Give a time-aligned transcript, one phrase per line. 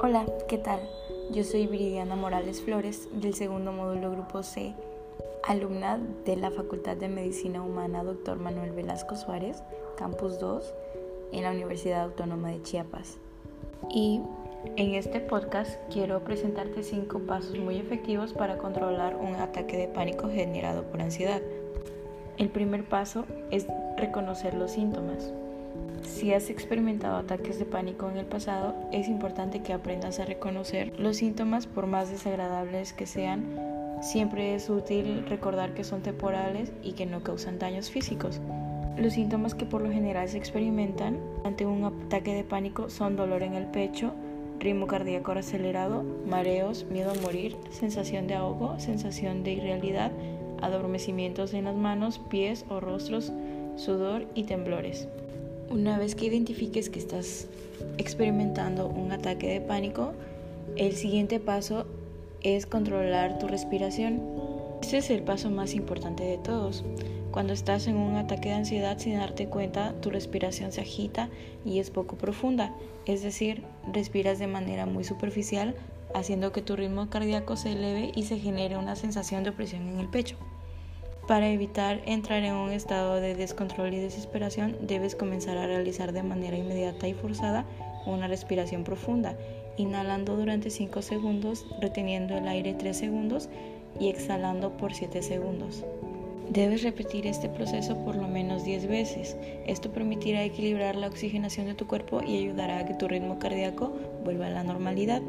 [0.00, 0.78] Hola, ¿qué tal?
[1.32, 4.72] Yo soy Viridiana Morales Flores del segundo módulo Grupo C,
[5.42, 8.38] alumna de la Facultad de Medicina Humana Dr.
[8.38, 9.60] Manuel Velasco Suárez,
[9.96, 10.72] Campus 2,
[11.32, 13.18] en la Universidad Autónoma de Chiapas.
[13.90, 14.20] Y
[14.76, 20.28] en este podcast quiero presentarte cinco pasos muy efectivos para controlar un ataque de pánico
[20.28, 21.42] generado por ansiedad.
[22.36, 25.32] El primer paso es reconocer los síntomas.
[26.02, 30.98] Si has experimentado ataques de pánico en el pasado, es importante que aprendas a reconocer
[30.98, 33.56] los síntomas por más desagradables que sean.
[34.02, 38.40] Siempre es útil recordar que son temporales y que no causan daños físicos.
[38.96, 43.44] Los síntomas que por lo general se experimentan ante un ataque de pánico son dolor
[43.44, 44.12] en el pecho,
[44.58, 50.10] ritmo cardíaco acelerado, mareos, miedo a morir, sensación de ahogo, sensación de irrealidad,
[50.60, 53.32] adormecimientos en las manos, pies o rostros,
[53.76, 55.06] sudor y temblores.
[55.70, 57.46] Una vez que identifiques que estás
[57.98, 60.14] experimentando un ataque de pánico,
[60.76, 61.84] el siguiente paso
[62.42, 64.22] es controlar tu respiración.
[64.80, 66.84] Este es el paso más importante de todos.
[67.32, 71.28] Cuando estás en un ataque de ansiedad sin darte cuenta, tu respiración se agita
[71.66, 75.74] y es poco profunda, es decir, respiras de manera muy superficial,
[76.14, 80.00] haciendo que tu ritmo cardíaco se eleve y se genere una sensación de opresión en
[80.00, 80.36] el pecho.
[81.28, 86.22] Para evitar entrar en un estado de descontrol y desesperación, debes comenzar a realizar de
[86.22, 87.66] manera inmediata y forzada
[88.06, 89.36] una respiración profunda,
[89.76, 93.50] inhalando durante 5 segundos, reteniendo el aire 3 segundos
[94.00, 95.84] y exhalando por 7 segundos.
[96.48, 99.36] Debes repetir este proceso por lo menos 10 veces.
[99.66, 103.92] Esto permitirá equilibrar la oxigenación de tu cuerpo y ayudará a que tu ritmo cardíaco
[104.24, 105.20] vuelva a la normalidad.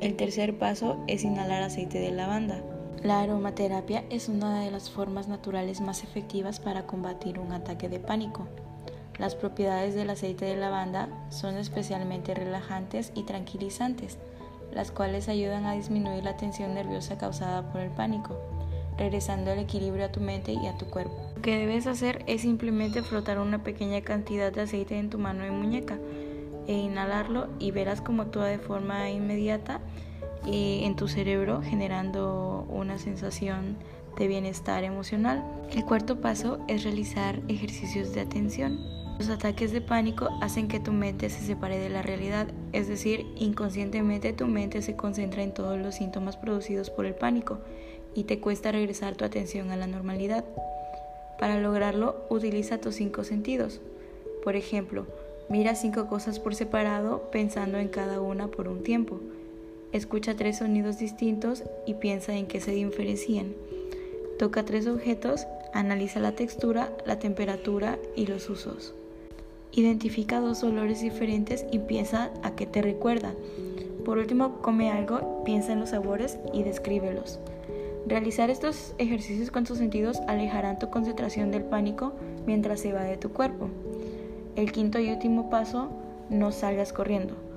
[0.00, 2.62] El tercer paso es inhalar aceite de lavanda.
[3.02, 7.98] La aromaterapia es una de las formas naturales más efectivas para combatir un ataque de
[7.98, 8.46] pánico.
[9.18, 14.18] Las propiedades del aceite de lavanda son especialmente relajantes y tranquilizantes,
[14.74, 18.36] las cuales ayudan a disminuir la tensión nerviosa causada por el pánico,
[18.98, 21.16] regresando el equilibrio a tu mente y a tu cuerpo.
[21.36, 25.46] Lo que debes hacer es simplemente frotar una pequeña cantidad de aceite en tu mano
[25.46, 25.96] y muñeca
[26.66, 29.80] e inhalarlo y verás cómo actúa de forma inmediata
[30.46, 33.76] en tu cerebro generando una sensación
[34.18, 35.44] de bienestar emocional.
[35.70, 38.78] El cuarto paso es realizar ejercicios de atención.
[39.18, 43.26] Los ataques de pánico hacen que tu mente se separe de la realidad, es decir,
[43.36, 47.58] inconscientemente tu mente se concentra en todos los síntomas producidos por el pánico
[48.14, 50.44] y te cuesta regresar tu atención a la normalidad.
[51.38, 53.80] Para lograrlo, utiliza tus cinco sentidos.
[54.42, 55.06] Por ejemplo,
[55.50, 59.20] mira cinco cosas por separado pensando en cada una por un tiempo.
[59.92, 63.54] Escucha tres sonidos distintos y piensa en qué se diferencian.
[64.38, 68.94] Toca tres objetos, analiza la textura, la temperatura y los usos.
[69.72, 73.34] Identifica dos olores diferentes y piensa a qué te recuerda.
[74.04, 77.40] Por último, come algo, piensa en los sabores y descríbelos.
[78.06, 82.12] Realizar estos ejercicios con tus sentidos alejarán tu concentración del pánico
[82.46, 83.68] mientras se va de tu cuerpo.
[84.56, 85.90] El quinto y último paso,
[86.30, 87.49] no salgas corriendo.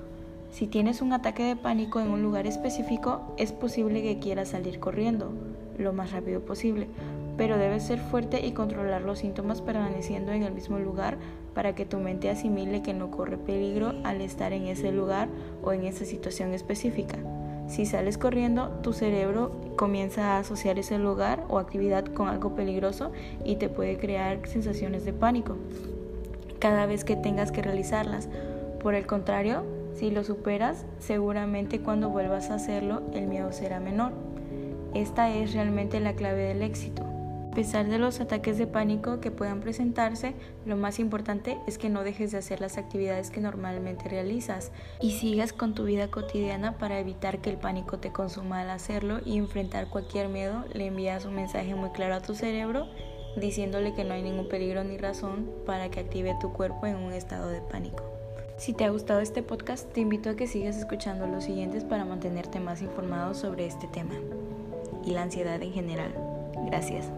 [0.54, 4.78] Si tienes un ataque de pánico en un lugar específico, es posible que quieras salir
[4.78, 5.32] corriendo
[5.78, 6.86] lo más rápido posible,
[7.36, 11.18] pero debes ser fuerte y controlar los síntomas permaneciendo en el mismo lugar
[11.56, 15.26] para que tu mente asimile que no corre peligro al estar en ese lugar
[15.64, 17.18] o en esa situación específica.
[17.66, 23.10] Si sales corriendo, tu cerebro comienza a asociar ese lugar o actividad con algo peligroso
[23.44, 25.56] y te puede crear sensaciones de pánico
[26.60, 28.28] cada vez que tengas que realizarlas.
[28.80, 34.12] Por el contrario, si lo superas, seguramente cuando vuelvas a hacerlo el miedo será menor.
[34.94, 37.02] Esta es realmente la clave del éxito.
[37.02, 40.34] A pesar de los ataques de pánico que puedan presentarse,
[40.66, 45.12] lo más importante es que no dejes de hacer las actividades que normalmente realizas y
[45.12, 49.38] sigas con tu vida cotidiana para evitar que el pánico te consuma al hacerlo y
[49.38, 50.64] enfrentar cualquier miedo.
[50.72, 52.88] Le envías un mensaje muy claro a tu cerebro
[53.36, 57.12] diciéndole que no hay ningún peligro ni razón para que active tu cuerpo en un
[57.12, 58.02] estado de pánico.
[58.56, 62.04] Si te ha gustado este podcast, te invito a que sigas escuchando los siguientes para
[62.04, 64.14] mantenerte más informado sobre este tema
[65.04, 66.14] y la ansiedad en general.
[66.66, 67.10] Gracias.